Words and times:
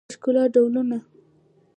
د 0.07 0.11
ښکلا 0.17 0.43
ډولونه 0.53 0.97